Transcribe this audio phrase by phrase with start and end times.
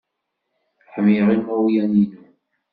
[0.93, 2.07] Ḥemmleɣ imawlen-innu.